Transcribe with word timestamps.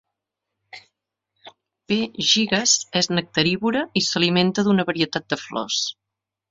"P. 1.91 1.99
gigues" 2.31 2.75
és 3.03 3.13
nectarívora 3.13 3.87
i 4.03 4.07
s'alimenta 4.09 4.69
d'una 4.69 4.91
varietat 4.93 5.33
de 5.37 5.45
flors. 5.47 5.83